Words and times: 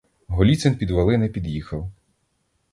Голіцин 0.27 0.75
під 0.75 0.91
вали 0.91 1.17
не 1.17 1.27
під'їхав. 1.29 1.91